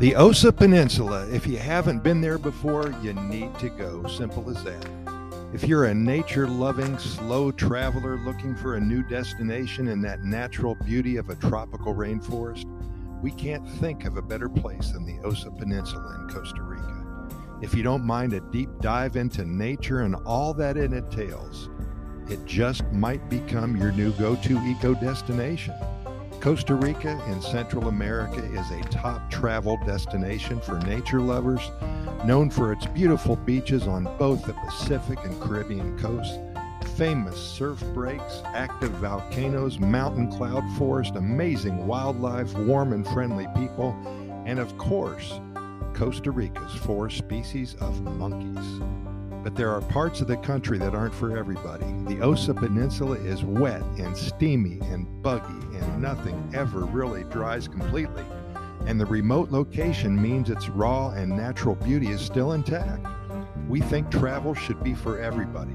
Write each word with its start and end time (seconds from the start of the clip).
The 0.00 0.16
Osa 0.16 0.50
Peninsula, 0.50 1.28
if 1.28 1.46
you 1.46 1.58
haven't 1.58 2.02
been 2.02 2.22
there 2.22 2.38
before, 2.38 2.90
you 3.02 3.12
need 3.12 3.54
to 3.58 3.68
go. 3.68 4.06
Simple 4.06 4.48
as 4.48 4.64
that. 4.64 4.88
If 5.52 5.64
you're 5.64 5.84
a 5.84 5.94
nature 5.94 6.48
loving, 6.48 6.98
slow 6.98 7.52
traveler 7.52 8.16
looking 8.16 8.56
for 8.56 8.76
a 8.76 8.80
new 8.80 9.02
destination 9.02 9.88
in 9.88 10.00
that 10.00 10.24
natural 10.24 10.74
beauty 10.86 11.18
of 11.18 11.28
a 11.28 11.34
tropical 11.34 11.94
rainforest, 11.94 12.64
we 13.20 13.30
can't 13.30 13.68
think 13.72 14.06
of 14.06 14.16
a 14.16 14.22
better 14.22 14.48
place 14.48 14.90
than 14.90 15.04
the 15.04 15.22
Osa 15.22 15.50
Peninsula 15.50 16.18
in 16.22 16.34
Costa 16.34 16.62
Rica. 16.62 17.58
If 17.60 17.74
you 17.74 17.82
don't 17.82 18.02
mind 18.02 18.32
a 18.32 18.40
deep 18.40 18.70
dive 18.80 19.16
into 19.16 19.44
nature 19.44 20.00
and 20.00 20.16
all 20.24 20.54
that 20.54 20.78
it 20.78 20.94
entails, 20.94 21.68
it 22.30 22.42
just 22.46 22.84
might 22.86 23.28
become 23.28 23.76
your 23.76 23.92
new 23.92 24.12
go 24.12 24.34
to 24.34 24.58
eco 24.60 24.94
destination. 24.94 25.74
Costa 26.40 26.74
Rica 26.74 27.22
in 27.26 27.42
Central 27.42 27.88
America 27.88 28.42
is 28.42 28.70
a 28.70 28.80
top 28.84 29.30
travel 29.30 29.78
destination 29.84 30.58
for 30.58 30.78
nature 30.80 31.20
lovers, 31.20 31.70
known 32.24 32.48
for 32.48 32.72
its 32.72 32.86
beautiful 32.86 33.36
beaches 33.36 33.86
on 33.86 34.04
both 34.16 34.46
the 34.46 34.54
Pacific 34.54 35.18
and 35.22 35.38
Caribbean 35.38 35.98
coasts, 35.98 36.38
famous 36.96 37.36
surf 37.36 37.84
breaks, 37.92 38.40
active 38.46 38.92
volcanoes, 38.92 39.78
mountain 39.78 40.32
cloud 40.32 40.64
forest, 40.78 41.14
amazing 41.14 41.86
wildlife, 41.86 42.54
warm 42.54 42.94
and 42.94 43.06
friendly 43.08 43.46
people, 43.54 43.94
and 44.46 44.58
of 44.58 44.78
course, 44.78 45.38
Costa 45.92 46.30
Rica's 46.30 46.74
four 46.74 47.10
species 47.10 47.74
of 47.80 48.00
monkeys. 48.16 49.09
But 49.42 49.56
there 49.56 49.70
are 49.70 49.80
parts 49.80 50.20
of 50.20 50.26
the 50.26 50.36
country 50.36 50.76
that 50.78 50.94
aren't 50.94 51.14
for 51.14 51.36
everybody. 51.36 51.86
The 52.06 52.20
Osa 52.20 52.52
Peninsula 52.52 53.16
is 53.16 53.42
wet 53.42 53.82
and 53.98 54.14
steamy 54.14 54.78
and 54.82 55.06
buggy, 55.22 55.78
and 55.78 56.02
nothing 56.02 56.50
ever 56.54 56.80
really 56.80 57.24
dries 57.24 57.66
completely. 57.66 58.24
And 58.86 59.00
the 59.00 59.06
remote 59.06 59.50
location 59.50 60.20
means 60.20 60.50
its 60.50 60.68
raw 60.68 61.10
and 61.10 61.30
natural 61.30 61.74
beauty 61.74 62.08
is 62.08 62.20
still 62.20 62.52
intact. 62.52 63.06
We 63.66 63.80
think 63.80 64.10
travel 64.10 64.54
should 64.54 64.82
be 64.82 64.94
for 64.94 65.18
everybody, 65.18 65.74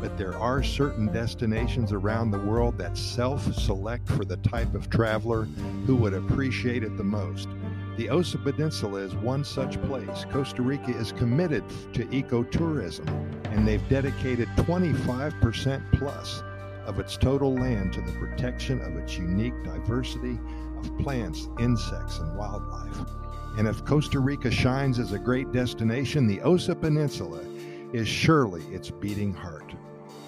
but 0.00 0.18
there 0.18 0.36
are 0.36 0.62
certain 0.62 1.06
destinations 1.06 1.92
around 1.92 2.30
the 2.30 2.40
world 2.40 2.76
that 2.78 2.98
self 2.98 3.54
select 3.54 4.08
for 4.08 4.24
the 4.24 4.36
type 4.38 4.74
of 4.74 4.90
traveler 4.90 5.44
who 5.86 5.96
would 5.96 6.12
appreciate 6.12 6.82
it 6.82 6.96
the 6.96 7.04
most. 7.04 7.48
The 7.96 8.10
Osa 8.10 8.36
Peninsula 8.36 9.00
is 9.00 9.14
one 9.14 9.42
such 9.42 9.80
place. 9.84 10.26
Costa 10.30 10.60
Rica 10.60 10.90
is 10.90 11.12
committed 11.12 11.64
to 11.94 12.04
ecotourism, 12.06 13.08
and 13.46 13.66
they've 13.66 13.88
dedicated 13.88 14.48
25% 14.56 15.98
plus 15.98 16.42
of 16.84 17.00
its 17.00 17.16
total 17.16 17.54
land 17.54 17.94
to 17.94 18.02
the 18.02 18.12
protection 18.12 18.82
of 18.82 18.98
its 18.98 19.16
unique 19.16 19.54
diversity 19.64 20.38
of 20.76 20.98
plants, 20.98 21.48
insects, 21.58 22.18
and 22.18 22.36
wildlife. 22.36 22.98
And 23.56 23.66
if 23.66 23.82
Costa 23.86 24.20
Rica 24.20 24.50
shines 24.50 24.98
as 24.98 25.12
a 25.12 25.18
great 25.18 25.50
destination, 25.50 26.26
the 26.26 26.42
Osa 26.42 26.74
Peninsula 26.74 27.40
is 27.94 28.06
surely 28.06 28.62
its 28.74 28.90
beating 28.90 29.32
heart. 29.32 29.74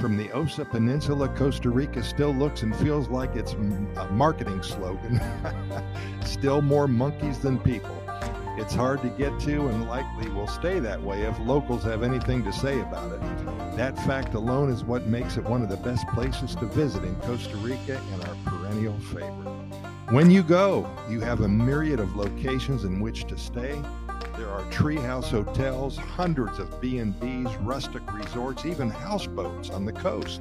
From 0.00 0.16
the 0.16 0.32
Osa 0.32 0.64
Peninsula, 0.64 1.28
Costa 1.28 1.68
Rica 1.68 2.02
still 2.02 2.32
looks 2.32 2.62
and 2.62 2.74
feels 2.76 3.08
like 3.10 3.36
it's 3.36 3.52
a 3.52 4.08
marketing 4.10 4.62
slogan. 4.62 5.20
still 6.24 6.62
more 6.62 6.88
monkeys 6.88 7.38
than 7.38 7.58
people. 7.58 8.02
It's 8.56 8.74
hard 8.74 9.02
to 9.02 9.10
get 9.10 9.38
to 9.40 9.68
and 9.68 9.86
likely 9.86 10.30
will 10.30 10.46
stay 10.46 10.80
that 10.80 11.02
way 11.02 11.24
if 11.24 11.38
locals 11.40 11.82
have 11.82 12.02
anything 12.02 12.42
to 12.44 12.52
say 12.52 12.80
about 12.80 13.12
it. 13.12 13.20
That 13.76 13.94
fact 14.06 14.32
alone 14.32 14.70
is 14.70 14.84
what 14.84 15.06
makes 15.06 15.36
it 15.36 15.44
one 15.44 15.60
of 15.60 15.68
the 15.68 15.76
best 15.76 16.08
places 16.08 16.54
to 16.56 16.64
visit 16.64 17.04
in 17.04 17.14
Costa 17.16 17.58
Rica 17.58 18.00
and 18.14 18.24
our 18.24 18.36
perennial 18.46 18.98
favorite. 19.00 19.52
When 20.08 20.30
you 20.30 20.42
go, 20.42 20.88
you 21.10 21.20
have 21.20 21.42
a 21.42 21.48
myriad 21.48 22.00
of 22.00 22.16
locations 22.16 22.84
in 22.84 23.00
which 23.00 23.26
to 23.26 23.36
stay. 23.36 23.82
There 24.40 24.48
are 24.48 24.64
treehouse 24.70 25.26
hotels, 25.26 25.98
hundreds 25.98 26.58
of 26.58 26.80
B&Bs, 26.80 27.58
rustic 27.62 28.10
resorts, 28.10 28.64
even 28.64 28.88
houseboats 28.88 29.68
on 29.68 29.84
the 29.84 29.92
coast. 29.92 30.40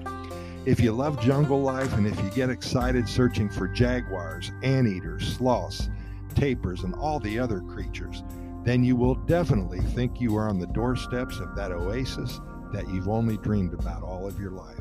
If 0.65 0.79
you 0.79 0.93
love 0.93 1.19
jungle 1.19 1.61
life 1.61 1.91
and 1.97 2.07
if 2.07 2.17
you 2.23 2.29
get 2.29 2.49
excited 2.49 3.09
searching 3.09 3.49
for 3.49 3.67
jaguars, 3.67 4.53
anteaters, 4.63 5.35
sloths, 5.35 5.89
tapirs, 6.33 6.85
and 6.85 6.95
all 6.95 7.19
the 7.19 7.37
other 7.37 7.59
creatures, 7.59 8.23
then 8.63 8.85
you 8.85 8.95
will 8.95 9.15
definitely 9.15 9.81
think 9.81 10.21
you 10.21 10.33
are 10.37 10.47
on 10.47 10.59
the 10.59 10.67
doorsteps 10.67 11.37
of 11.39 11.53
that 11.57 11.73
oasis 11.73 12.39
that 12.71 12.87
you've 12.87 13.09
only 13.09 13.35
dreamed 13.35 13.73
about 13.73 14.01
all 14.01 14.25
of 14.25 14.39
your 14.39 14.51
life. 14.51 14.79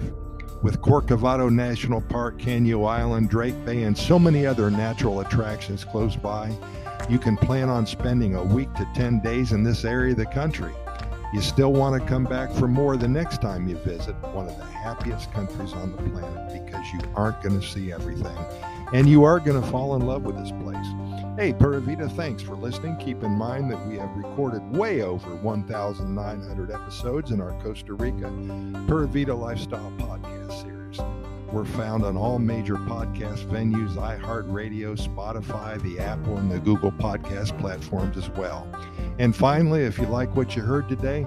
With 0.63 0.81
Corcovado 0.81 1.51
National 1.51 2.03
Park, 2.03 2.39
Caño 2.39 2.89
Island, 2.89 3.31
Drake 3.31 3.65
Bay, 3.65 3.83
and 3.83 3.99
so 3.99 4.17
many 4.17 4.47
other 4.47 4.71
natural 4.71 5.19
attractions 5.21 5.85
close 5.85 6.15
by, 6.15 6.57
you 7.09 7.19
can 7.19 7.37
plan 7.37 7.69
on 7.69 7.87
spending 7.87 8.35
a 8.35 8.43
week 8.43 8.73
to 8.75 8.87
10 8.95 9.21
days 9.21 9.53
in 9.53 9.63
this 9.63 9.85
area 9.85 10.13
of 10.13 10.19
the 10.19 10.27
country. 10.27 10.73
You 11.33 11.43
still 11.43 11.73
want 11.73 12.01
to 12.01 12.09
come 12.09 12.25
back 12.25 12.51
for 12.53 12.69
more 12.69 12.97
the 12.97 13.09
next 13.09 13.43
time 13.43 13.69
you 13.69 13.77
visit 13.79 14.15
one 14.33 14.49
of 14.49 14.57
the 14.57 14.65
happiest 14.65 15.33
countries 15.33 15.73
on 15.75 15.93
the 15.93 15.99
planet 16.11 16.65
because 16.65 16.87
you 16.93 17.01
aren't 17.15 17.43
going 17.43 17.61
to 17.61 17.67
see 17.67 17.93
everything 17.93 18.37
and 18.93 19.09
you 19.09 19.25
are 19.25 19.39
going 19.39 19.61
to 19.61 19.69
fall 19.69 19.95
in 19.97 20.07
love 20.07 20.23
with 20.23 20.37
this 20.37 20.51
place. 20.63 20.87
Hey, 21.37 21.53
Pura 21.53 21.81
Vida, 21.81 22.09
thanks 22.09 22.43
for 22.43 22.57
listening. 22.57 22.97
Keep 22.97 23.23
in 23.23 23.33
mind 23.33 23.71
that 23.71 23.87
we 23.87 23.97
have 23.97 24.11
recorded 24.17 24.63
way 24.77 25.03
over 25.03 25.35
1,900 25.37 26.71
episodes 26.71 27.31
in 27.31 27.41
our 27.41 27.53
Costa 27.63 27.93
Rica 27.95 28.31
Pura 28.87 29.07
Vida 29.07 29.35
Lifestyle 29.35 29.93
podcast. 29.99 30.38
We're 31.53 31.65
found 31.65 32.05
on 32.05 32.17
all 32.17 32.39
major 32.39 32.77
podcast 32.77 33.47
venues, 33.47 33.95
iHeartRadio, 33.95 34.99
Spotify, 34.99 35.81
the 35.83 35.99
Apple, 35.99 36.37
and 36.37 36.51
the 36.51 36.59
Google 36.59 36.93
podcast 36.93 37.59
platforms 37.59 38.19
as 38.19 38.29
well. 38.31 38.69
And 39.19 39.35
finally, 39.35 39.85
if 39.85 39.99
you 39.99 40.07
like 40.07 40.37
what 40.37 40.55
you 40.55 40.63
heard 40.63 40.89
today, 40.89 41.27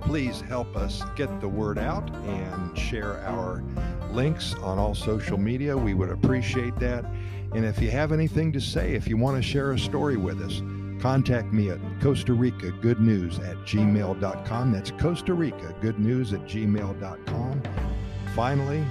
please 0.00 0.40
help 0.40 0.76
us 0.76 1.02
get 1.16 1.40
the 1.40 1.48
word 1.48 1.76
out 1.76 2.08
and 2.14 2.78
share 2.78 3.18
our 3.26 3.64
links 4.12 4.54
on 4.62 4.78
all 4.78 4.94
social 4.94 5.36
media. 5.36 5.76
We 5.76 5.94
would 5.94 6.10
appreciate 6.10 6.78
that. 6.78 7.04
And 7.52 7.64
if 7.64 7.82
you 7.82 7.90
have 7.90 8.12
anything 8.12 8.52
to 8.52 8.60
say, 8.60 8.94
if 8.94 9.08
you 9.08 9.16
want 9.16 9.36
to 9.36 9.42
share 9.42 9.72
a 9.72 9.78
story 9.78 10.16
with 10.16 10.40
us, 10.40 10.62
contact 11.00 11.52
me 11.52 11.70
at 11.70 11.80
Costa 12.00 12.32
Rica 12.32 12.70
Good 12.70 13.00
News 13.00 13.40
at 13.40 13.56
gmail.com. 13.64 14.72
That's 14.72 14.92
Costa 14.92 15.34
Rica 15.34 15.74
Good 15.80 15.98
News 15.98 16.32
at 16.32 16.42
gmail.com. 16.42 17.62
Finally, 18.34 18.84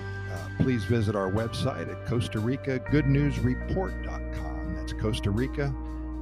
please 0.58 0.84
visit 0.86 1.16
our 1.16 1.32
website 1.32 1.92
at 1.92 2.06
Costa 2.06 2.40
Rica 2.40 2.80
Good 2.92 3.08
News 3.08 3.40
Report.com. 3.40 4.76
That's 4.76 4.94
Costa 4.94 5.32
Rica 5.32 5.74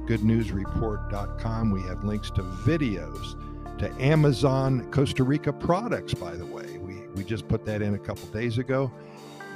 Good 0.06 0.22
News 0.22 0.52
Report.com. 0.52 1.70
We 1.70 1.82
have 1.82 2.04
links 2.04 2.30
to 2.32 2.42
videos, 2.42 3.38
to 3.78 3.90
Amazon 4.02 4.90
Costa 4.90 5.24
Rica 5.24 5.52
products, 5.52 6.14
by 6.14 6.34
the 6.34 6.46
way. 6.46 6.78
We, 6.78 7.06
we 7.14 7.24
just 7.24 7.48
put 7.48 7.64
that 7.66 7.82
in 7.82 7.94
a 7.94 7.98
couple 7.98 8.26
days 8.28 8.58
ago. 8.58 8.92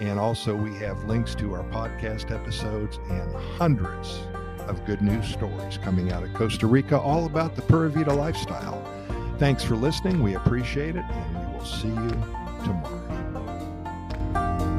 And 0.01 0.19
also, 0.19 0.55
we 0.55 0.75
have 0.77 1.05
links 1.05 1.35
to 1.37 1.55
our 1.55 1.65
podcast 1.65 2.31
episodes 2.31 2.99
and 3.11 3.35
hundreds 3.59 4.21
of 4.69 4.85
good 4.85 5.03
news 5.03 5.27
stories 5.27 5.79
coming 5.79 6.13
out 6.13 6.23
of 6.23 6.33
Costa 6.35 6.67
Rica, 6.67 6.99
all 6.99 7.27
about 7.27 7.57
the 7.57 7.63
Pura 7.63 7.91
Vida 7.91 8.15
lifestyle. 8.15 8.83
Thanks 9.39 9.65
for 9.65 9.77
listening. 9.77 10.23
We 10.23 10.35
appreciate 10.35 10.97
it, 10.97 11.05
and 11.05 11.39
we 11.39 11.53
will 11.53 11.65
see 11.65 11.89
you 11.89 12.11
tomorrow. 12.65 13.48
嗯。 14.35 14.78